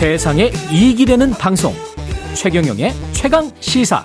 세상에 0.00 0.50
이익이 0.72 1.04
되는 1.04 1.30
방송 1.32 1.74
최경영의 2.34 2.90
최강 3.12 3.50
시사 3.60 4.02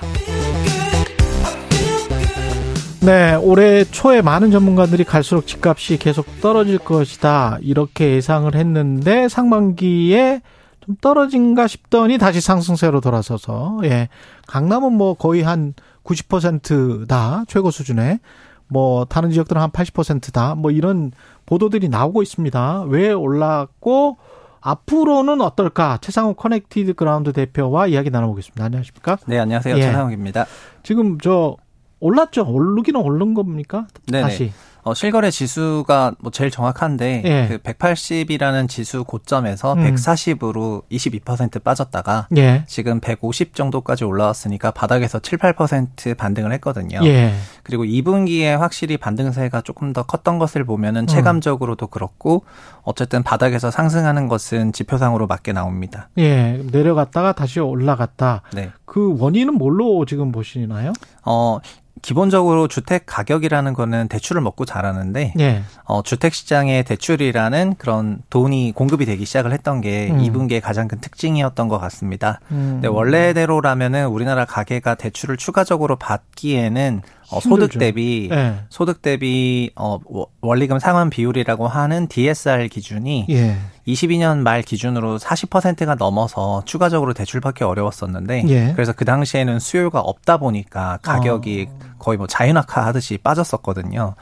네, 2.99 3.35
올해 3.35 3.85
초에 3.85 4.21
많은 4.21 4.51
전문가들이 4.51 5.05
갈수록 5.05 5.47
집값이 5.47 5.97
계속 5.97 6.25
떨어질 6.41 6.79
것이다. 6.79 7.59
이렇게 7.61 8.11
예상을 8.15 8.53
했는데 8.53 9.29
상반기에 9.29 10.41
좀 10.81 10.97
떨어진가 10.99 11.65
싶더니 11.67 12.17
다시 12.17 12.41
상승세로 12.41 12.99
돌아서서 12.99 13.79
예. 13.85 14.09
강남은 14.47 14.91
뭐 14.91 15.13
거의 15.13 15.43
한 15.43 15.75
90%다. 16.03 17.45
최고 17.47 17.71
수준에. 17.71 18.19
뭐 18.67 19.05
다른 19.05 19.31
지역들은 19.31 19.61
한 19.61 19.69
80%다. 19.69 20.55
뭐 20.55 20.71
이런 20.71 21.13
보도들이 21.45 21.87
나오고 21.87 22.21
있습니다. 22.21 22.83
왜 22.89 23.13
올랐고 23.13 24.17
앞으로는 24.65 25.41
어떨까? 25.41 25.99
채상욱 26.01 26.37
커넥티드 26.37 26.95
그라운드 26.95 27.31
대표와 27.33 27.85
이야기 27.85 28.09
나눠보겠습니다. 28.09 28.65
안녕하십니까? 28.65 29.17
네, 29.27 29.37
안녕하세요. 29.37 29.77
예. 29.77 29.81
채상욱입니다. 29.81 30.47
지금 30.81 31.19
저 31.19 31.55
올랐죠? 31.99 32.47
오르기는 32.47 32.99
오른 32.99 33.35
겁니까? 33.35 33.85
네네. 34.11 34.23
다시. 34.23 34.51
어, 34.85 34.93
실거래 34.93 35.31
지수가 35.31 36.13
뭐 36.19 36.31
제일 36.31 36.51
정확한데 36.51 37.23
예. 37.25 37.47
그 37.47 37.57
180이라는 37.57 38.69
지수 38.69 39.03
고점에서 39.03 39.73
음. 39.73 39.95
140으로 39.95 40.83
22% 40.91 41.63
빠졌다가 41.63 42.27
예. 42.37 42.63
지금 42.67 42.99
150 42.99 43.55
정도까지 43.55 44.03
올라왔으니까 44.03 44.69
바닥에서 44.69 45.17
7, 45.17 45.39
8% 45.39 46.15
반등을 46.15 46.53
했거든요. 46.53 46.99
예. 47.03 47.33
그리고 47.63 47.83
2분기에 47.83 48.59
확실히 48.59 48.97
반등세가 48.97 49.61
조금 49.61 49.91
더 49.91 50.03
컸던 50.03 50.37
것을 50.37 50.61
음. 50.61 50.67
보면은 50.67 51.07
체감적으로도 51.07 51.87
그렇고 51.87 52.45
어쨌든 52.83 53.23
바닥에서 53.23 53.71
상승하는 53.71 54.27
것은 54.27 54.71
지표상으로 54.71 55.25
맞게 55.25 55.51
나옵니다. 55.51 56.09
예. 56.19 56.61
내려갔다가 56.71 57.33
다시 57.33 57.59
올라갔다. 57.59 58.43
네. 58.53 58.71
그 58.85 59.17
원인은 59.17 59.55
뭘로 59.55 60.05
지금 60.05 60.31
보시나요? 60.31 60.93
어, 61.23 61.57
기본적으로 62.05 62.67
주택 62.67 63.07
가격이라는 63.07 63.73
거는 63.73 64.09
대출을 64.09 64.39
먹고 64.39 64.63
자라는데 64.63 65.33
예. 65.39 65.63
어, 65.85 66.03
주택 66.03 66.35
시장의 66.35 66.83
대출이라는 66.83 67.77
그런 67.79 68.19
돈이 68.29 68.73
공급이 68.75 69.07
되기 69.07 69.25
시작을 69.25 69.51
했던 69.51 69.81
게 69.81 70.11
음. 70.11 70.19
2분기의 70.19 70.61
가장 70.61 70.87
큰 70.87 70.99
특징이었던 70.99 71.67
것 71.67 71.79
같습니다. 71.79 72.41
음. 72.51 72.73
근데 72.73 72.89
원래대로라면은 72.89 74.05
우리나라 74.05 74.45
가계가 74.45 74.93
대출을 74.93 75.37
추가적으로 75.37 75.95
받기에는 75.95 77.01
어, 77.31 77.39
소득. 77.39 77.77
대비 77.79 78.29
예. 78.31 78.55
소득 78.69 79.01
대비 79.01 79.71
어 79.75 79.97
워- 80.05 80.27
원리금 80.41 80.79
상환 80.79 81.09
비율이라고 81.09 81.67
하는 81.67 82.07
DSR 82.07 82.67
기준이 82.67 83.25
예. 83.29 83.57
22년 83.87 84.39
말 84.39 84.61
기준으로 84.61 85.17
40%가 85.19 85.95
넘어서 85.95 86.63
추가적으로 86.65 87.13
대출받기 87.13 87.63
어려웠었는데 87.63 88.43
예. 88.47 88.73
그래서 88.73 88.93
그 88.93 89.05
당시에는 89.05 89.59
수요가 89.59 89.99
없다 90.01 90.37
보니까 90.37 90.99
가격이 91.01 91.67
거의 91.99 92.17
뭐 92.17 92.27
자연악화 92.27 92.85
하듯이 92.85 93.17
빠졌었거든요. 93.17 94.15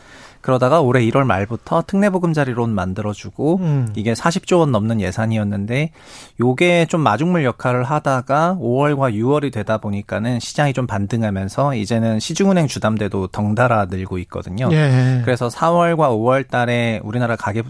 그러다가 0.44 0.82
올해 0.82 1.02
1월 1.06 1.24
말부터 1.24 1.84
특례보금자리론 1.88 2.76
만들어주고 2.76 3.58
음. 3.62 3.88
이게 3.96 4.12
40조 4.14 4.60
원 4.60 4.72
넘는 4.74 5.00
예산이었는데 5.00 5.92
요게 6.42 6.88
좀 6.88 7.02
마중물 7.02 7.46
역할을 7.46 7.86
하다가 7.86 8.58
5월과 8.60 9.16
6월이 9.16 9.54
되다 9.54 9.78
보니까는 9.78 10.42
시장이 10.42 10.74
좀 10.74 10.86
반등하면서 10.86 11.76
이제는 11.76 12.20
시중은행 12.20 12.68
주담대도 12.68 13.28
덩달아 13.28 13.86
늘고 13.86 14.18
있거든요. 14.20 14.68
예. 14.74 15.22
그래서 15.24 15.48
4월과 15.48 16.10
5월 16.10 16.48
달에 16.50 17.00
우리나라 17.04 17.38
가계 17.38 17.64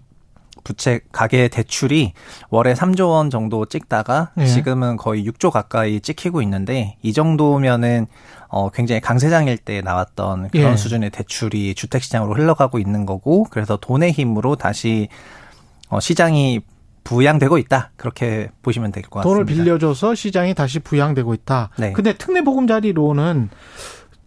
부채 0.63 1.01
가계 1.11 1.47
대출이 1.47 2.13
월에 2.49 2.73
3조 2.73 3.09
원 3.09 3.29
정도 3.29 3.65
찍다가 3.65 4.31
예. 4.37 4.45
지금은 4.45 4.97
거의 4.97 5.25
6조 5.27 5.51
가까이 5.51 5.99
찍히고 6.01 6.41
있는데 6.41 6.97
이 7.01 7.13
정도면은 7.13 8.07
어 8.47 8.69
굉장히 8.69 9.01
강세장일 9.01 9.57
때 9.57 9.81
나왔던 9.81 10.49
그런 10.49 10.73
예. 10.73 10.77
수준의 10.77 11.09
대출이 11.09 11.75
주택 11.75 12.03
시장으로 12.03 12.33
흘러가고 12.35 12.79
있는 12.79 13.05
거고 13.05 13.45
그래서 13.49 13.77
돈의 13.77 14.11
힘으로 14.11 14.55
다시 14.55 15.07
어 15.89 15.99
시장이 15.99 16.61
부양되고 17.03 17.57
있다. 17.57 17.91
그렇게 17.97 18.49
보시면 18.61 18.93
될 18.93 19.03
것 19.03 19.19
같습니다. 19.19 19.29
돈을 19.29 19.45
빌려줘서 19.45 20.15
시장이 20.15 20.53
다시 20.53 20.79
부양되고 20.79 21.33
있다. 21.33 21.69
네. 21.77 21.91
근데 21.91 22.13
특례 22.13 22.41
보금자리로는 22.41 23.49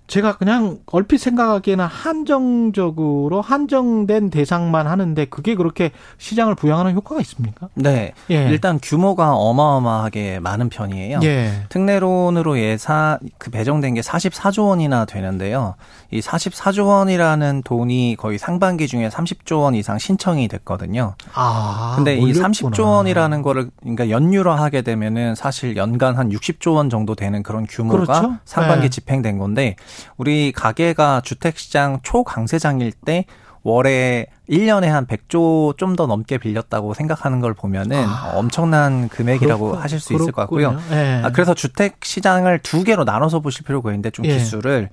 제가 0.07 0.37
그냥 0.37 0.79
얼핏 0.87 1.19
생각하기에는 1.19 1.85
한정적으로 1.85 3.41
한정된 3.41 4.31
대상만 4.31 4.87
하는데 4.87 5.25
그게 5.27 5.55
그렇게 5.55 5.91
시장을 6.19 6.55
부양하는 6.55 6.95
효과가 6.95 7.21
있습니까? 7.23 7.69
네. 7.75 8.13
예. 8.31 8.49
일단 8.49 8.79
규모가 8.81 9.35
어마어마하게 9.35 10.41
많은 10.41 10.69
편이에요. 10.69 11.21
예. 11.25 11.65
특례론으로 11.69 12.59
예산 12.59 13.19
그 13.39 13.51
배정된 13.51 13.95
게 13.95 14.01
44조 14.01 14.69
원이나 14.69 15.05
되는데요. 15.07 15.75
이 16.11 16.21
44조 16.21 16.87
원이라는 16.87 17.63
돈이 17.65 18.17
거의 18.19 18.39
상반기 18.39 18.87
중에 18.87 19.09
30조 19.09 19.63
원 19.63 19.75
이상 19.75 19.99
신청이 19.99 20.47
됐거든요. 20.49 21.15
아. 21.35 21.95
근데 21.97 22.17
이 22.17 22.23
올렸구나. 22.23 22.49
30조 22.49 22.85
원이라는 22.85 23.43
거를 23.43 23.71
그러니까 23.81 24.09
연유로 24.11 24.53
하게 24.53 24.83
되면은 24.83 25.35
사실 25.35 25.77
연간 25.77 26.17
한 26.17 26.31
60조 26.31 26.75
원 26.75 26.91
정도 26.91 27.15
되는 27.17 27.43
그런 27.43 27.67
규모가 27.67 28.05
그렇죠. 28.05 28.37
상반기 28.45 28.83
네. 28.83 28.89
집행된 28.91 29.39
건데 29.39 29.77
우리 30.17 30.53
가계가 30.53 31.23
주택 31.25 31.59
시장 31.59 32.01
초강세장일 32.03 32.93
때 33.05 33.25
월에 33.63 34.27
1년에 34.49 34.87
한 34.87 35.07
100조 35.07 35.77
좀 35.77 35.97
더 35.97 36.07
넘게 36.07 36.39
빌렸다고 36.39 36.95
생각하는 36.95 37.41
걸 37.41 37.53
보면은 37.55 38.05
아, 38.05 38.33
엄청난 38.35 39.09
금액이라고 39.09 39.73
그렇구- 39.73 39.81
하실 39.81 39.99
수 39.99 40.15
있을 40.15 40.27
것 40.31 40.43
같고요. 40.43 40.71
그렇군요. 40.71 40.95
예. 40.97 41.23
아, 41.25 41.31
그래서 41.33 41.53
주택 41.55 42.05
시장을 42.05 42.61
두 42.61 42.85
개로 42.85 43.03
나눠서 43.05 43.41
보실 43.41 43.65
필요가 43.65 43.91
있는데 43.91 44.11
좀 44.11 44.25
예. 44.27 44.35
기수를 44.39 44.91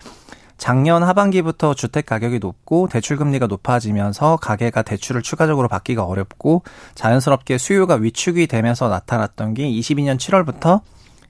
작년 0.58 1.04
하반기부터 1.04 1.74
주택 1.74 2.06
가격이 2.06 2.40
높고 2.40 2.88
대출 2.88 3.18
금리가 3.18 3.48
높아지면서 3.48 4.38
가계가 4.38 4.82
대출을 4.84 5.22
추가적으로 5.22 5.68
받기가 5.68 6.06
어렵고 6.06 6.64
자연스럽게 6.96 7.58
수요가 7.58 7.96
위축이 7.96 8.48
되면서 8.48 8.88
나타났던 8.88 9.56
게 9.56 9.64
22년 9.70 10.18
7월부터 10.18 10.82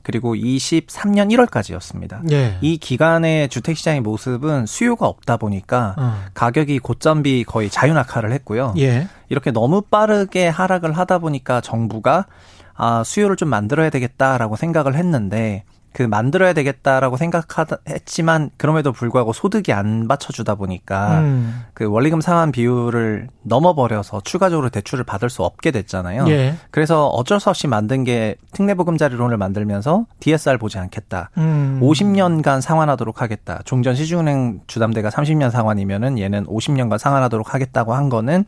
그리고 0.04 0.36
23년 0.36 1.32
1월까지였습니다. 1.34 2.30
예. 2.32 2.58
이 2.62 2.78
기간의 2.78 3.50
주택 3.50 3.78
시장의 3.78 4.02
모습은 4.02 4.66
수요가 4.66 5.08
없다 5.08 5.38
보니까 5.38 5.96
어. 5.98 6.16
가격이 6.34 6.80
곧잠비 6.80 7.46
거의 7.46 7.70
자윤악화를 7.70 8.32
했고요. 8.34 8.74
예. 8.78 9.08
이렇게 9.30 9.52
너무 9.52 9.82
빠르게 9.82 10.48
하락을 10.48 10.92
하다 10.94 11.20
보니까 11.20 11.62
정부가 11.62 12.28
아, 12.76 13.04
수요를 13.04 13.36
좀 13.36 13.50
만들어야 13.50 13.90
되겠다라고 13.90 14.56
생각을 14.56 14.96
했는데 14.96 15.64
그 15.94 16.02
만들어야 16.02 16.54
되겠다라고 16.54 17.18
생각했지만 17.18 18.50
그럼에도 18.58 18.92
불구하고 18.92 19.32
소득이 19.32 19.72
안 19.74 20.08
받쳐주다 20.08 20.56
보니까 20.56 21.20
음. 21.20 21.64
그 21.74 21.86
원리금 21.86 22.20
상환 22.20 22.52
비율을 22.52 23.30
넘어버려서 23.44 24.22
추가적으로 24.24 24.70
대출을 24.70 25.04
받을 25.04 25.30
수 25.30 25.44
없게 25.44 25.72
됐잖아요. 25.72 26.26
예. 26.30 26.56
그래서 26.72 27.08
어쩔 27.08 27.40
수 27.40 27.50
없이 27.50 27.68
만든 27.68 28.04
게 28.04 28.36
특례보금자리론을 28.54 29.38
만들면서 29.38 30.06
DSR 30.20 30.58
보지 30.58 30.80
않겠다. 30.80 31.30
음. 31.38 31.80
50년간 31.82 32.62
상환하도록 32.62 33.22
하겠다. 33.22 33.62
종전 33.66 33.96
시중은행 33.96 34.62
주담대가 34.66 35.10
30년 35.10 35.52
상환이면은 35.52 36.18
얘는 36.18 36.46
50년간 36.48 36.98
상환하도록 36.98 37.54
하겠다고 37.54 37.94
한 37.94 38.10
거는 38.10 38.46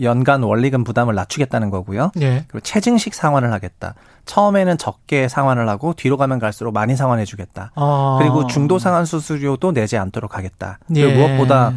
연간 0.00 0.42
원리금 0.42 0.84
부담을 0.84 1.14
낮추겠다는 1.14 1.70
거고요. 1.70 2.12
예. 2.20 2.44
그리고 2.48 2.60
체증식 2.60 3.14
상환을 3.14 3.52
하겠다. 3.52 3.94
처음에는 4.24 4.78
적게 4.78 5.28
상환을 5.28 5.68
하고 5.68 5.94
뒤로 5.94 6.16
가면 6.16 6.38
갈수록 6.38 6.72
많이 6.72 6.96
상환해 6.96 7.24
주겠다. 7.24 7.72
아. 7.74 8.16
그리고 8.20 8.46
중도 8.46 8.78
상환 8.78 9.04
수수료도 9.04 9.72
내지 9.72 9.96
않도록 9.96 10.36
하겠다. 10.36 10.78
그리고 10.88 11.10
예. 11.10 11.14
무엇보다 11.14 11.72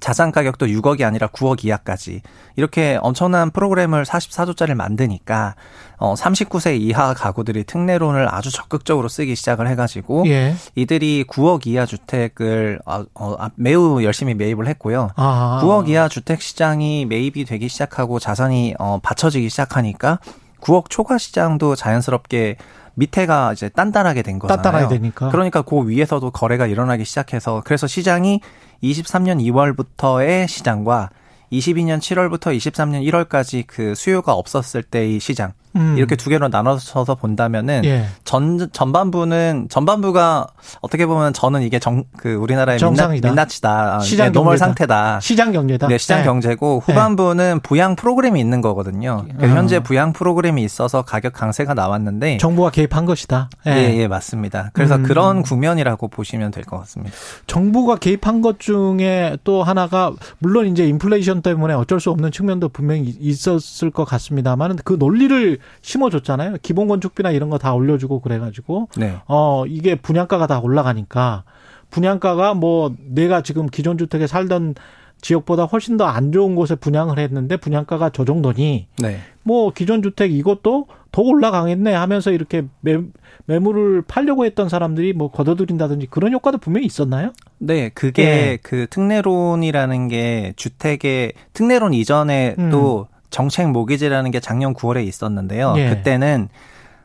자산 0.00 0.32
가격도 0.32 0.66
6억이 0.66 1.02
아니라 1.02 1.28
9억 1.28 1.64
이하까지 1.64 2.22
이렇게 2.56 2.98
엄청난 3.02 3.50
프로그램을 3.50 4.04
44조짜리를 4.04 4.74
만드니까 4.74 5.54
어 5.96 6.14
39세 6.14 6.80
이하 6.80 7.14
가구들이 7.14 7.64
특례론을 7.64 8.32
아주 8.32 8.52
적극적으로 8.52 9.08
쓰기 9.08 9.34
시작을 9.34 9.68
해가지고 9.68 10.28
예. 10.28 10.54
이들이 10.74 11.24
9억 11.28 11.66
이하 11.66 11.86
주택을 11.86 12.80
어, 12.86 13.04
어, 13.14 13.36
아, 13.38 13.50
매우 13.56 14.02
열심히 14.02 14.34
매입을 14.34 14.68
했고요. 14.68 15.10
아. 15.16 15.60
9억 15.62 15.88
이하 15.88 16.08
주택 16.08 16.40
시장이 16.40 17.06
매입이 17.06 17.44
되기 17.44 17.68
시작하고 17.68 18.18
자산이 18.18 18.74
어, 18.78 19.00
받쳐지기 19.02 19.48
시작하니까 19.50 20.20
9억 20.60 20.90
초과 20.90 21.18
시장도 21.18 21.76
자연스럽게 21.76 22.56
밑에가 22.98 23.52
이제 23.52 23.68
단단하게 23.68 24.22
된 24.22 24.38
거잖아요. 24.38 24.62
단단하게 24.62 24.94
되니까. 24.96 25.28
그러니까 25.30 25.62
그 25.62 25.88
위에서도 25.88 26.30
거래가 26.32 26.66
일어나기 26.66 27.04
시작해서 27.04 27.62
그래서 27.64 27.86
시장이 27.86 28.40
23년 28.82 29.40
2월부터의 29.40 30.48
시장과 30.48 31.10
22년 31.52 31.98
7월부터 31.98 32.56
23년 32.56 33.08
1월까지 33.08 33.64
그 33.66 33.94
수요가 33.94 34.34
없었을 34.34 34.82
때의 34.82 35.20
시장 35.20 35.52
음. 35.76 35.94
이렇게 35.96 36.16
두 36.16 36.30
개로 36.30 36.48
나눠서 36.48 37.14
본다면은 37.14 37.84
예. 37.84 38.06
전 38.24 38.68
전반부는 38.72 39.68
전반부가 39.70 40.46
어떻게 40.80 41.06
보면 41.06 41.32
저는 41.32 41.62
이게 41.62 41.78
정 41.78 42.04
그 42.16 42.34
우리나라의 42.34 42.78
민낯, 42.78 43.10
민낯 43.10 43.56
이다 43.56 43.96
아, 43.96 44.00
시장 44.00 44.26
네, 44.26 44.32
normal 44.32 44.58
상태다 44.58 45.20
시장 45.20 45.52
경제다 45.52 45.88
네 45.88 45.98
시장 45.98 46.18
네. 46.20 46.24
경제고 46.24 46.80
후반부는 46.80 47.54
네. 47.54 47.60
부양 47.62 47.96
프로그램이 47.96 48.40
있는 48.40 48.60
거거든요 48.60 49.24
어. 49.40 49.46
현재 49.46 49.80
부양 49.80 50.12
프로그램이 50.12 50.62
있어서 50.64 51.02
가격 51.02 51.32
강세가 51.32 51.74
나왔는데 51.74 52.38
정부가 52.38 52.70
개입한 52.70 53.04
것이다 53.06 53.50
예, 53.66 53.72
예, 53.72 53.96
예 53.96 54.08
맞습니다 54.08 54.70
그래서 54.72 54.96
음. 54.96 55.02
그런 55.02 55.42
국면이라고 55.42 56.08
보시면 56.08 56.50
될 56.50 56.64
것 56.64 56.78
같습니다 56.80 57.14
정부가 57.46 57.96
개입한 57.96 58.42
것 58.42 58.60
중에 58.60 59.38
또 59.44 59.62
하나가 59.62 60.12
물론 60.38 60.66
이제 60.66 60.86
인플레이션 60.86 61.42
때문에 61.42 61.74
어쩔 61.74 62.00
수 62.00 62.10
없는 62.10 62.30
측면도 62.30 62.68
분명히 62.68 63.14
있었을 63.20 63.90
것 63.90 64.04
같습니다만 64.04 64.78
그 64.84 64.96
논리를 64.98 65.57
심어줬잖아요. 65.82 66.56
기본 66.62 66.88
건축비나 66.88 67.30
이런 67.30 67.50
거 67.50 67.58
다 67.58 67.74
올려주고 67.74 68.20
그래가지고 68.20 68.88
네. 68.96 69.16
어 69.26 69.64
이게 69.66 69.94
분양가가 69.96 70.46
다 70.46 70.60
올라가니까 70.60 71.44
분양가가 71.90 72.54
뭐 72.54 72.94
내가 73.04 73.42
지금 73.42 73.66
기존 73.66 73.98
주택에 73.98 74.26
살던 74.26 74.74
지역보다 75.20 75.64
훨씬 75.64 75.96
더 75.96 76.04
안 76.06 76.30
좋은 76.30 76.54
곳에 76.54 76.76
분양을 76.76 77.18
했는데 77.18 77.56
분양가가 77.56 78.10
저 78.10 78.24
정도니 78.24 78.86
네. 78.98 79.18
뭐 79.42 79.72
기존 79.72 80.02
주택 80.02 80.32
이것도 80.32 80.86
더 81.10 81.22
올라가겠네 81.22 81.92
하면서 81.94 82.30
이렇게 82.30 82.64
매, 82.80 82.98
매물을 83.46 84.02
팔려고 84.02 84.44
했던 84.44 84.68
사람들이 84.68 85.14
뭐 85.14 85.30
걷어들인다든지 85.32 86.06
그런 86.10 86.32
효과도 86.32 86.58
분명히 86.58 86.86
있었나요? 86.86 87.32
네, 87.58 87.88
그게 87.88 88.24
네. 88.24 88.58
그 88.62 88.86
특례론이라는 88.88 90.08
게 90.08 90.52
주택의 90.56 91.32
특례론 91.52 91.94
이전에 91.94 92.54
음. 92.58 92.70
또 92.70 93.08
정책 93.30 93.70
모기지라는 93.70 94.30
게 94.30 94.40
작년 94.40 94.74
9월에 94.74 95.06
있었는데요. 95.06 95.74
예. 95.76 95.88
그때는 95.90 96.48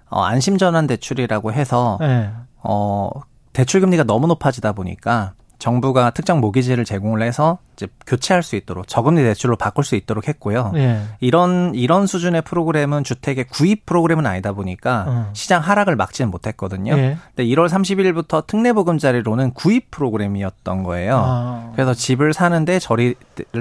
어, 0.09 0.21
안심 0.23 0.57
전환 0.57 0.87
대출이라고 0.87 1.53
해서 1.53 1.97
예. 2.01 2.29
어 2.63 3.09
대출 3.51 3.81
금리가 3.81 4.03
너무 4.03 4.27
높아지다 4.27 4.73
보니까 4.73 5.33
정부가 5.59 6.11
특정 6.11 6.39
모기지를 6.39 6.85
제공을 6.85 7.21
해서 7.21 7.57
이제 7.75 7.87
교체할 8.05 8.43
수 8.43 8.55
있도록 8.55 8.87
저금리 8.87 9.23
대출로 9.23 9.55
바꿀 9.55 9.83
수 9.83 9.95
있도록 9.95 10.27
했고요. 10.27 10.71
예. 10.75 11.01
이런 11.19 11.73
이런 11.73 12.05
수준의 12.05 12.43
프로그램은 12.43 13.03
주택의 13.03 13.45
구입 13.45 13.85
프로그램은 13.85 14.25
아니다 14.25 14.53
보니까 14.53 15.05
어. 15.07 15.29
시장 15.33 15.61
하락을 15.61 15.95
막지는 15.95 16.29
못했거든요. 16.29 16.93
예. 16.97 17.17
근데 17.35 17.49
1월 17.49 17.67
30일부터 17.69 18.45
특례보금자리로는 18.47 19.53
구입 19.53 19.89
프로그램이었던 19.91 20.83
거예요. 20.83 21.21
아. 21.25 21.71
그래서 21.73 21.93
집을 21.93 22.33
사는데 22.33 22.79
저리를 22.79 23.15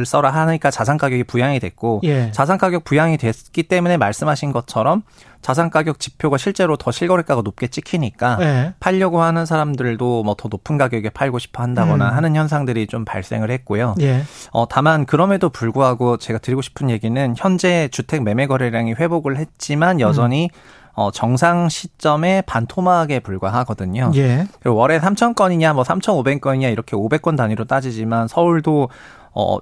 써라 0.05 0.31
하니까 0.31 0.70
자산 0.70 0.99
가격이 0.99 1.25
부양이 1.25 1.59
됐고 1.61 2.00
예. 2.05 2.31
자산 2.32 2.59
가격 2.59 2.85
부양이 2.85 3.17
됐기 3.17 3.62
때문에 3.64 3.97
말씀하신 3.97 4.53
것처럼 4.53 5.03
자산 5.41 5.70
가격 5.70 5.99
지표가 5.99 6.37
실제로 6.37 6.76
더 6.76 6.93
실거래가가 6.93 7.43
높게 7.43 7.67
찍히니까 7.67 8.37
네. 8.37 8.75
팔려고 8.79 9.23
하는 9.23 9.44
사람들도 9.44 10.23
뭐 10.23 10.37
더 10.43 10.49
높은 10.49 10.76
가격에 10.79 11.11
팔고 11.11 11.38
싶어 11.38 11.62
한다거나 11.62 12.11
음. 12.11 12.17
하는 12.17 12.35
현상들이 12.37 12.87
좀 12.87 13.05
발생을 13.05 13.50
했고요. 13.50 13.94
예. 14.02 14.22
어, 14.50 14.69
다만 14.69 15.06
그럼에도 15.06 15.49
불구하고 15.49 16.16
제가 16.16 16.38
드리고 16.38 16.62
싶은 16.62 16.90
얘기는 16.90 17.34
현재 17.37 17.88
주택 17.93 18.22
매매 18.22 18.46
거래량이 18.46 18.94
회복을 18.94 19.38
했지만 19.38 20.00
여전히 20.00 20.50
음. 20.52 20.82
어, 20.94 21.10
정상 21.10 21.69
시점에 21.69 22.43
반토막에 22.43 23.20
불과하거든요. 23.20 24.12
예. 24.14 24.46
그리고 24.60 24.76
월에 24.76 24.99
3천 25.00 25.34
건이냐, 25.34 25.72
뭐 25.72 25.84
3,500건이냐 25.84 26.70
이렇게 26.70 26.96
500건 26.96 27.37
단위로 27.37 27.64
따지지만 27.64 28.28
서울도 28.28 28.90
어, 29.34 29.58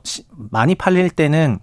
많이 0.51 0.75
팔릴 0.75 1.11
때는 1.11 1.61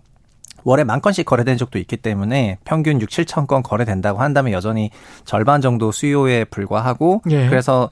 월에 0.64 0.84
만 0.84 1.02
건씩 1.02 1.26
거래된 1.26 1.58
적도 1.58 1.78
있기 1.80 1.98
때문에 1.98 2.58
평균 2.66 3.00
6, 3.02 3.10
7천 3.10 3.48
건 3.48 3.64
거래된다고 3.64 4.20
한다면 4.20 4.54
여전히 4.54 4.90
절반 5.26 5.62
정도 5.62 5.92
수요에 5.92 6.46
불과하고 6.46 7.22
예. 7.30 7.48
그래서 7.50 7.90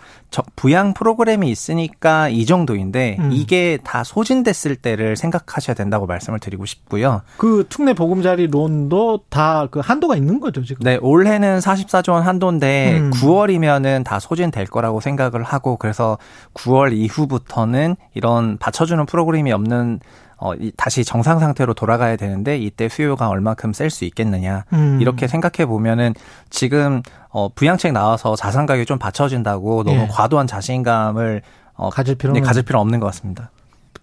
부양 0.56 0.94
프로그램이 0.94 1.50
있으니까 1.50 2.30
이 2.30 2.46
정도인데 2.46 3.18
음. 3.20 3.30
이게 3.32 3.78
다 3.84 4.04
소진됐을 4.04 4.76
때를 4.78 5.16
생각하셔야 5.16 5.76
된다고 5.76 6.06
말씀을 6.06 6.40
드리고 6.40 6.66
싶고요. 6.66 7.22
그 7.38 7.66
특례 7.70 7.94
보금자리 7.94 8.48
론도 8.48 9.22
다 9.30 9.66
그 9.72 9.80
한도가 9.80 10.16
있는 10.16 10.40
거죠, 10.40 10.64
지금. 10.64 10.84
네, 10.84 10.98
올해는 11.02 11.60
44조 11.60 12.14
원 12.14 12.24
한도인데 12.24 13.00
음. 13.00 13.12
9월이면은 13.12 14.04
다 14.04 14.20
소진될 14.20 14.68
거라고 14.68 15.00
생각을 15.00 15.44
하고 15.44 15.78
그래서 15.78 16.18
9월 16.54 16.94
이후부터는 16.94 17.96
이런 18.14 18.58
받쳐주는 18.58 19.06
프로그램이 19.06 19.52
없는 19.52 20.00
어, 20.38 20.52
다시 20.76 21.06
정상 21.06 21.40
상태로 21.40 21.74
돌아가야 21.74 22.16
되는데 22.18 22.58
이때 22.58 22.90
수요가 22.90 23.30
얼마큼 23.30 23.74
셀 23.74 23.90
수 23.90 24.04
있겠느냐 24.06 24.66
음. 24.74 25.00
이렇게 25.00 25.28
생각해 25.28 25.66
보면은 25.66 26.14
지금 26.50 27.02
어, 27.30 27.50
부양책 27.50 27.94
나와서 27.94 28.36
자산 28.36 28.66
가격이 28.66 28.86
좀 28.86 28.98
받쳐진다고 29.00 29.84
너무 29.84 30.02
예. 30.02 30.08
과도한 30.08 30.48
자신감을 30.48 31.42
어, 31.76 31.90
가질 31.90 32.16
필요는 32.16 32.42
네, 32.42 32.46
가질 32.46 32.64
필요 32.64 32.80
없는 32.80 33.00
것 33.00 33.06
같습니다. 33.08 33.52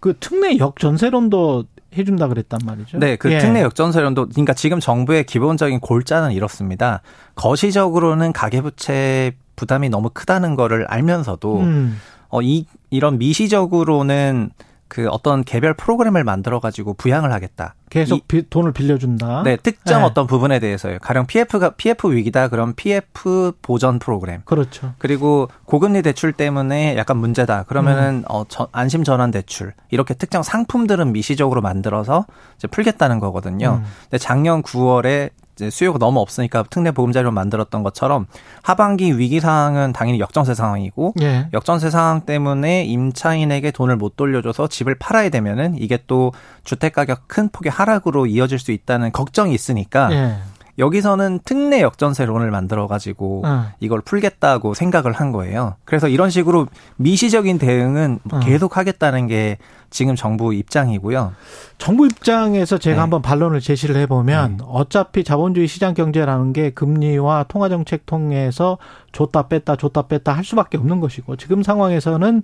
그 0.01 0.17
특례 0.19 0.59
역전세론도 0.59 1.65
해준다 1.97 2.29
그랬단 2.29 2.61
말이죠. 2.65 2.99
네, 2.99 3.17
그 3.17 3.31
예. 3.33 3.39
특례 3.39 3.61
역전세론도 3.63 4.29
그러니까 4.31 4.55
지금 4.55 4.81
정부의 4.81 5.25
기본적인 5.25 5.81
골자는 5.81 6.33
이렇습니다. 6.33 7.03
거시적으로는 7.35 8.33
가계부채 8.33 9.33
부담이 9.57 9.91
너무 9.91 10.11
크다는 10.13 10.57
거를 10.57 10.87
알면서도 10.87 11.61
음. 11.61 11.99
어, 12.29 12.41
이 12.41 12.65
이런 12.91 13.19
미시적으로는 13.19 14.51
그 14.93 15.09
어떤 15.09 15.43
개별 15.43 15.73
프로그램을 15.73 16.23
만들어 16.23 16.61
가지고 16.61 16.93
부양을 16.93 17.33
하겠다. 17.33 17.77
계속 17.89 18.17
이, 18.19 18.23
비, 18.29 18.51
돈을 18.51 18.73
빌려준다. 18.73 19.43
네, 19.43 19.57
특정 19.57 20.01
네. 20.01 20.07
어떤 20.07 20.27
부분에 20.27 20.59
대해서요. 20.59 20.99
가령 21.01 21.25
PF가 21.25 21.71
PF 21.71 22.13
위기다. 22.13 22.49
그럼 22.49 22.75
PF 22.77 23.53
보전 23.63 23.99
프로그램. 23.99 24.43
그렇죠. 24.45 24.93
그리고 24.99 25.49
고금리 25.65 26.03
대출 26.03 26.35
때문에 26.35 26.99
약간 26.99 27.17
문제다. 27.17 27.63
그러면은 27.63 28.17
음. 28.17 28.25
어 28.29 28.45
저, 28.49 28.69
안심 28.73 29.03
전환 29.03 29.31
대출 29.31 29.73
이렇게 29.89 30.13
특정 30.13 30.43
상품들은 30.43 31.11
미시적으로 31.11 31.63
만들어서 31.63 32.27
이제 32.59 32.69
풀겠다는 32.69 33.19
거거든요. 33.19 33.81
음. 33.83 33.91
근데 34.03 34.19
작년 34.19 34.63
9월에 34.63 35.31
이제 35.55 35.71
수요가 35.71 35.99
너무 35.99 36.21
없으니까 36.21 36.65
특례 36.71 36.91
보금자리로 36.91 37.31
만들었던 37.31 37.83
것처럼 37.83 38.27
하반기 38.63 39.19
위기 39.19 39.41
상황은 39.41 39.93
당연히 39.93 40.19
역전세 40.19 40.55
상황이고 40.55 41.15
예. 41.21 41.49
역전세 41.53 41.91
상황 41.91 42.23
때문에 42.23 42.85
임차인에게 42.85 43.71
돈을 43.71 43.97
못 43.97 44.17
돌려줘서 44.17 44.69
집을 44.69 44.97
팔아야 44.99 45.29
되면은 45.29 45.77
이게 45.79 45.99
또 46.07 46.33
주택 46.65 46.95
가격 46.95 47.29
큰 47.29 47.49
폭의 47.51 47.71
하락으로 47.71 48.27
이어질 48.27 48.59
수 48.59 48.73
있다는 48.73 49.13
걱정이 49.13 49.55
있으니까 49.55 50.13
예. 50.13 50.37
여기서는 50.79 51.41
특례 51.45 51.83
역전세론을 51.83 52.51
만들어 52.51 52.87
가지고 52.87 53.43
어. 53.45 53.67
이걸 53.81 54.01
풀겠다고 54.01 54.75
생각을 54.75 55.13
한 55.13 55.31
거예요. 55.31 55.77
그래서 55.85 56.09
이런 56.09 56.31
식으로 56.31 56.67
미시적인 56.97 57.59
대응은 57.59 58.21
어. 58.33 58.41
계속 58.41 58.77
하겠다는 58.77 59.27
게 59.27 59.59
지금 59.91 60.17
정부 60.17 60.55
입장이고요. 60.55 61.35
정부 61.77 62.07
입장에서 62.07 62.79
제가 62.79 62.97
네. 62.97 63.01
한번 63.01 63.21
반론을 63.21 63.61
제시를 63.61 63.97
해보면 63.97 64.57
네. 64.57 64.65
어차피 64.67 65.23
자본주의 65.25 65.69
시장 65.69 65.93
경제라는 65.93 66.55
게 66.55 66.71
금리와 66.71 67.45
통화 67.49 67.69
정책 67.69 68.07
통해서 68.07 68.79
줬다 69.13 69.49
뺐다 69.49 69.77
줬다 69.77 70.03
뺐다 70.03 70.33
할 70.33 70.45
수밖에 70.45 70.79
없는 70.79 71.01
것이고 71.01 71.37
지금 71.37 71.63
상황에서는 71.63 72.43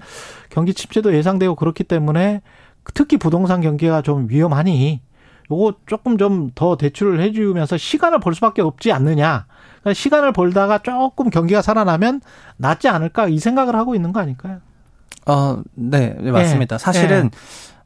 경기 0.50 0.75
침체도 0.75 1.14
예상되고 1.14 1.55
그렇기 1.55 1.85
때문에 1.85 2.43
특히 2.95 3.17
부동산 3.17 3.62
경기가 3.62 4.02
좀 4.02 4.29
위험하니 4.29 5.00
요거 5.50 5.75
조금 5.87 6.19
좀 6.19 6.50
더 6.55 6.76
대출을 6.76 7.21
해주면서 7.21 7.76
시간을 7.76 8.21
벌 8.21 8.35
수밖에 8.35 8.62
없지 8.62 8.93
않느냐. 8.93 9.47
그러니까 9.81 9.95
시간을 9.95 10.33
벌다가 10.33 10.78
조금 10.78 11.31
경기가 11.31 11.62
살아나면 11.62 12.21
낫지 12.57 12.88
않을까 12.88 13.28
이 13.28 13.38
생각을 13.38 13.76
하고 13.76 13.95
있는 13.95 14.12
거 14.12 14.21
아닐까요? 14.21 14.59
어, 15.26 15.62
네, 15.75 16.17
네 16.19 16.31
맞습니다. 16.31 16.75
예. 16.75 16.78
사실은 16.78 17.31
예. 17.33 17.38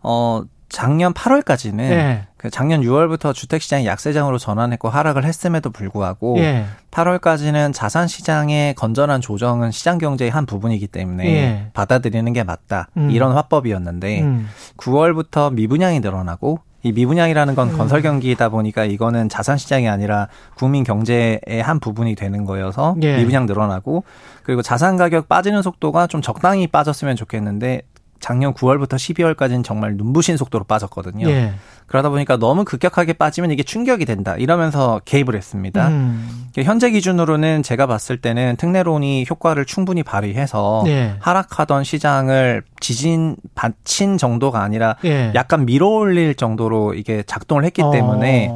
어 0.03 0.43
작년 0.69 1.13
8월까지는 1.13 1.81
예. 1.81 2.27
그 2.39 2.49
작년 2.49 2.81
6월부터 2.81 3.35
주택 3.35 3.61
시장이 3.61 3.87
약세장으로 3.87 4.39
전환했고 4.39 4.89
하락을 4.89 5.25
했음에도 5.25 5.71
불구하고 5.71 6.39
예. 6.39 6.65
8월까지는 6.91 7.75
자산 7.75 8.09
시장의 8.09 8.75
건전한 8.75 9.21
조정은 9.21 9.71
시장 9.71 9.99
경제의 9.99 10.31
한 10.31 10.47
부분이기 10.47 10.87
때문에 10.87 11.27
예. 11.27 11.71
받아들이는 11.75 12.33
게 12.33 12.43
맞다. 12.43 12.89
음. 12.97 13.11
이런 13.11 13.33
화법이었는데 13.33 14.23
음. 14.23 14.49
9월부터 14.79 15.53
미분양이 15.53 16.01
늘어나고 16.01 16.61
이 16.83 16.93
미분양이라는 16.93 17.55
건 17.55 17.71
음. 17.71 17.79
건설 17.79 18.03
경기이다 18.03 18.49
보니까 18.49 18.85
이거는 18.85 19.29
자산 19.29 19.57
시장이 19.57 19.89
아니라 19.89 20.29
국민 20.55 20.85
경제의 20.85 21.63
한 21.63 21.79
부분이 21.81 22.15
되는 22.15 22.45
거여서 22.45 22.97
예. 23.03 23.19
미분양 23.19 23.47
늘어나고 23.47 24.05
그리고 24.43 24.63
자산 24.63 24.97
가격 24.97 25.29
빠지는 25.29 25.63
속도가 25.63 26.09
좀 26.09 26.23
적당히 26.23 26.67
빠졌으면 26.67 27.17
좋겠는데 27.17 27.83
작년 28.23 28.55
9월부터 28.55 28.95
12월까지는 28.95 29.65
정말 29.65 29.97
눈부신 29.97 30.37
속도로 30.39 30.65
빠졌거든요. 30.65 31.29
예. 31.29 31.53
그러다 31.87 32.09
보니까 32.09 32.39
너무 32.39 32.65
급격하게 32.65 33.15
빠지면 33.15 33.51
이게 33.51 33.65
충격이 33.65 34.07
된다. 34.07 34.37
이러면서 34.37 35.01
개입을 35.05 35.35
했습니다. 35.35 35.89
음. 35.89 36.47
현재 36.57 36.91
기준으로는 36.91 37.63
제가 37.63 37.87
봤을 37.87 38.19
때는 38.19 38.57
특례론이 38.57 39.27
효과를 39.29 39.65
충분히 39.67 40.03
발휘해서 40.03 40.85
예. 40.87 41.17
하락하던 41.19 41.83
시장을 41.85 42.63
지진 42.81 43.37
받친 43.57 44.17
정도가 44.17 44.63
아니라 44.63 44.97
예. 45.05 45.33
약간 45.35 45.67
밀어올릴 45.67 46.37
정도로 46.37 46.95
이게 46.95 47.25
작동을 47.27 47.65
했기 47.65 47.83
때문에 47.93 48.51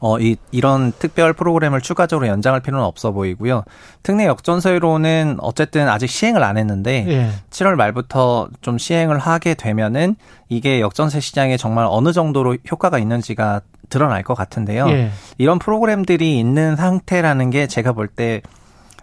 어. 0.00 0.16
어, 0.16 0.20
이, 0.20 0.36
이런 0.50 0.92
특별 0.92 1.32
프로그램을 1.32 1.80
추가적으로 1.80 2.28
연장할 2.28 2.60
필요는 2.60 2.84
없어 2.84 3.12
보이고요. 3.12 3.64
특례 4.02 4.26
역전세로는 4.26 5.38
어쨌든 5.40 5.88
아직 5.88 6.08
시행을 6.08 6.42
안 6.42 6.56
했는데 6.56 7.04
예. 7.08 7.30
7월 7.50 7.74
말부터 7.74 8.48
좀 8.60 8.78
시행을 8.78 9.18
하게 9.18 9.54
되면은 9.54 10.16
이게 10.48 10.80
역전세 10.80 11.20
시장에 11.20 11.56
정말 11.56 11.86
어느 11.88 12.12
정도로 12.12 12.56
효과가 12.70 12.98
있는지가 12.98 13.62
드러날 13.88 14.22
것 14.22 14.34
같은데요. 14.34 14.88
예. 14.88 15.10
이런 15.38 15.58
프로그램들이 15.58 16.38
있는 16.38 16.76
상태라는 16.76 17.50
게 17.50 17.66
제가 17.66 17.92
볼때 17.92 18.42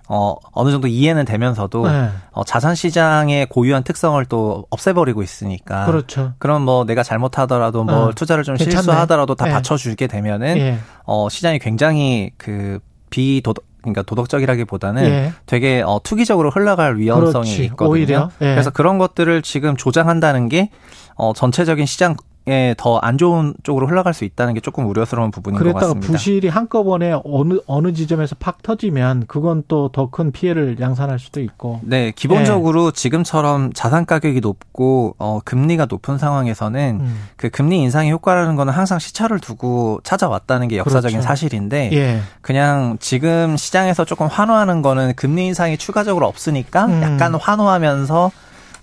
어, 0.10 0.36
어느 0.51 0.72
정도 0.72 0.88
이해는 0.88 1.25
되면서도 1.25 1.88
네. 1.88 2.10
어, 2.31 2.43
자산 2.43 2.75
시장의 2.75 3.48
고유한 3.48 3.83
특성을 3.83 4.24
또 4.25 4.65
없애버리고 4.69 5.24
있으니까 5.24 5.86
그렇죠. 5.86 6.33
그럼 6.39 6.63
뭐 6.63 6.86
내가 6.86 7.03
잘못하더라도 7.03 7.83
뭐 7.83 7.95
어, 8.07 8.12
투자를 8.13 8.43
좀 8.43 8.55
괜찮네. 8.55 8.75
실수하더라도 8.81 9.36
다 9.36 9.48
예. 9.48 9.51
받쳐주게 9.53 10.07
되면은 10.07 10.57
예. 10.57 10.77
어 11.05 11.29
시장이 11.29 11.60
굉장히 11.60 12.31
그 12.38 12.79
비도덕 13.10 13.65
그러니까 13.81 14.01
도덕적이라기보다는 14.03 15.03
예. 15.05 15.33
되게 15.45 15.81
어 15.86 16.00
투기적으로 16.03 16.50
흘러갈 16.50 16.98
위험성이 16.98 17.45
그렇지. 17.45 17.63
있거든요. 17.65 17.89
오히려. 17.91 18.29
예. 18.41 18.45
그래서 18.53 18.69
그런 18.69 18.98
것들을 18.98 19.41
지금 19.41 19.75
조장한다는 19.77 20.50
게 20.50 20.69
어 21.15 21.33
전체적인 21.33 21.86
시장 21.86 22.15
에 22.46 22.74
더 22.78 23.00
안 23.02 23.18
좋은 23.18 23.54
쪽으로 23.64 23.88
흘러갈 23.88 24.14
수 24.14 24.26
있다는 24.26 24.54
게 24.54 24.60
조금 24.60 24.86
우려스러운 24.88 25.32
부분인 25.32 25.58
것 25.58 25.64
그랬다가 25.64 25.86
같습니다. 25.88 26.08
부실이 26.12 26.48
한꺼번에 26.50 27.14
어느 27.24 27.60
어느 27.68 27.94
지점에서 27.94 28.36
팍 28.40 28.62
터지면 28.62 29.26
그건 29.28 29.64
또 29.68 29.90
더 29.94 30.08
큰 30.12 30.32
피해를 30.32 30.78
양산할 30.80 31.20
수도 31.20 31.40
있고. 31.42 31.80
네, 31.84 32.12
기본적으로 32.16 32.92
지금처럼 32.92 33.72
자산 33.74 34.06
가격이 34.06 34.42
높고 34.42 35.16
어 35.20 35.40
금리가 35.46 35.86
높은 35.90 36.18
상황에서는 36.18 36.98
음. 37.02 37.24
그 37.38 37.50
금리 37.50 37.80
인상의 37.80 38.12
효과라는 38.12 38.56
거는 38.58 38.74
항상 38.74 39.00
시차를 39.00 39.40
두고 39.40 40.02
찾아왔다는 40.04 40.68
게 40.68 40.78
역사적인 40.78 41.18
그렇죠. 41.20 41.28
사실인데 41.28 41.90
예. 41.94 42.20
그냥 42.42 42.98
지금 43.00 43.56
시장에서 43.56 44.04
조금 44.06 44.28
환호하는 44.28 44.82
거는 44.82 45.14
금리 45.16 45.46
인상이 45.48 45.78
추가적으로 45.78 46.28
없으니까 46.28 46.86
음. 46.88 47.02
약간 47.02 47.36
환호하면서 47.36 48.32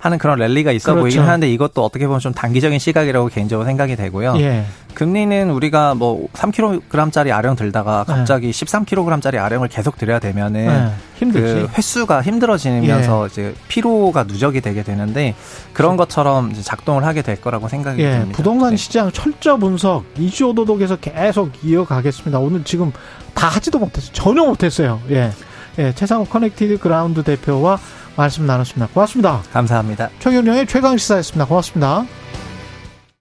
하는 0.00 0.16
그런 0.16 0.38
랠리가 0.38 0.72
있어 0.72 0.92
그렇죠. 0.92 1.02
보이긴 1.02 1.22
하는데 1.22 1.48
이것도 1.52 1.84
어떻게 1.84 2.06
보면 2.06 2.20
좀 2.20 2.32
단기적인 2.32 2.78
시각이라고 2.78 3.28
개인적으로 3.28 3.66
생각이 3.66 3.96
되고요. 3.96 4.34
예. 4.38 4.64
금리는 4.94 5.50
우리가 5.50 5.94
뭐 5.94 6.26
3kg짜리 6.32 7.32
아령 7.32 7.54
들다가 7.54 8.04
네. 8.08 8.14
갑자기 8.14 8.50
13kg짜리 8.50 9.38
아령을 9.38 9.68
계속 9.68 9.98
들여야 9.98 10.18
되면은 10.18 10.66
예. 10.66 10.90
힘들지. 11.16 11.54
그 11.54 11.68
횟수가 11.76 12.22
힘들어지면서 12.22 13.26
이제 13.26 13.54
피로가 13.68 14.24
누적이 14.24 14.62
되게 14.62 14.82
되는데 14.82 15.34
그런 15.74 15.98
것처럼 15.98 16.50
이제 16.50 16.62
작동을 16.62 17.04
하게 17.04 17.20
될 17.20 17.38
거라고 17.38 17.68
생각이 17.68 18.02
예, 18.02 18.12
듭니다. 18.20 18.36
부동산 18.36 18.70
네. 18.70 18.76
시장 18.76 19.12
철저 19.12 19.58
분석 19.58 20.04
이슈 20.18 20.46
오도독에서 20.48 20.96
계속 20.96 21.52
이어가겠습니다. 21.62 22.38
오늘 22.38 22.64
지금 22.64 22.90
다 23.34 23.48
하지도 23.48 23.78
못했어요. 23.78 24.12
전혀 24.14 24.44
못했어요. 24.44 24.98
예, 25.10 25.30
예, 25.78 25.92
채상욱 25.94 26.30
커넥티드 26.30 26.78
그라운드 26.78 27.22
대표와 27.22 27.78
말씀 28.16 28.46
나눴습니다. 28.46 28.92
고맙습니다. 28.92 29.42
감사합니다. 29.52 30.10
최경영의 30.18 30.66
최강 30.66 30.96
시사였습니다. 30.96 31.46
고맙습니다. 31.46 32.04